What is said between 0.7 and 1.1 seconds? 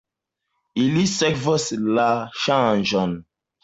Ili